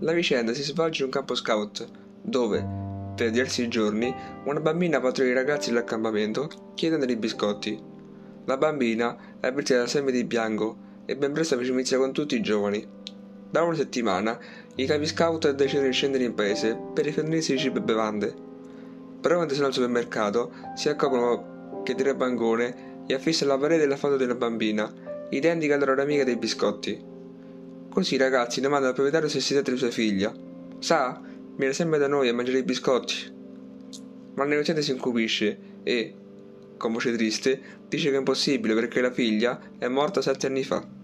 La 0.00 0.12
vicenda 0.12 0.54
si 0.54 0.62
svolge 0.62 1.00
in 1.00 1.06
un 1.06 1.10
campo 1.10 1.34
scout, 1.34 1.88
dove, 2.22 2.64
per 3.16 3.30
diversi 3.30 3.66
giorni, 3.66 4.14
una 4.44 4.60
bambina 4.60 5.00
pattulia 5.00 5.32
i 5.32 5.34
ragazzi 5.34 5.70
dell'accampamento 5.70 6.48
chiedendo 6.76 7.04
dei 7.04 7.16
biscotti. 7.16 7.82
La 8.44 8.56
bambina 8.56 9.16
è 9.40 9.52
vestita 9.52 9.80
da 9.80 9.86
seme 9.88 10.12
di 10.12 10.22
bianco 10.22 11.02
e 11.04 11.16
ben 11.16 11.32
presto 11.32 11.56
fece 11.56 11.72
amicizia 11.72 11.98
con 11.98 12.12
tutti 12.12 12.36
i 12.36 12.40
giovani. 12.40 12.86
Da 13.50 13.64
una 13.64 13.74
settimana 13.74 14.38
i 14.76 14.86
capi 14.86 15.04
scout 15.04 15.50
decidono 15.50 15.88
di 15.88 15.92
scendere 15.92 16.22
in 16.22 16.34
paese 16.34 16.78
per 16.94 17.04
rifornirsi 17.04 17.54
di 17.54 17.58
cibo 17.58 17.78
e 17.78 17.82
bevande. 17.82 18.34
Però 19.20 19.34
quando 19.34 19.54
sono 19.54 19.66
al 19.66 19.72
supermercato 19.72 20.52
si 20.76 20.88
accorgono 20.88 21.82
che 21.82 21.96
Tre 21.96 22.14
Bangone 22.14 23.02
gli 23.04 23.14
affissa 23.14 23.46
la 23.46 23.58
parete 23.58 23.80
della 23.80 23.96
foto 23.96 24.16
della 24.16 24.36
bambina, 24.36 24.92
identica 25.30 25.74
alla 25.74 25.86
loro 25.86 26.02
amica 26.02 26.22
dei 26.22 26.36
biscotti. 26.36 27.07
Così 27.88 28.14
i 28.14 28.18
ragazzi 28.18 28.60
domandano 28.60 28.88
al 28.88 28.94
proprietario 28.94 29.28
se 29.28 29.40
si 29.40 29.54
tratta 29.54 29.74
sua 29.76 29.90
figlia. 29.90 30.32
Sa, 30.78 31.20
viene 31.56 31.72
sempre 31.72 31.98
da 31.98 32.06
noi 32.06 32.28
a 32.28 32.34
mangiare 32.34 32.58
i 32.58 32.64
biscotti. 32.64 33.14
Ma 34.34 34.44
il 34.44 34.50
negoziante 34.50 34.82
si 34.82 34.92
incupisce 34.92 35.58
e, 35.82 36.14
con 36.76 36.92
voce 36.92 37.12
triste, 37.16 37.60
dice 37.88 38.10
che 38.10 38.14
è 38.14 38.18
impossibile 38.18 38.74
perché 38.74 39.00
la 39.00 39.10
figlia 39.10 39.58
è 39.78 39.88
morta 39.88 40.22
sette 40.22 40.46
anni 40.46 40.62
fa. 40.62 40.97